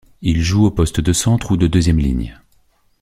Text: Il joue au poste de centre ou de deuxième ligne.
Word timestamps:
Il 0.23 0.41
joue 0.41 0.65
au 0.65 0.71
poste 0.71 0.99
de 0.99 1.13
centre 1.13 1.51
ou 1.51 1.57
de 1.57 1.67
deuxième 1.67 1.99
ligne. 1.99 2.35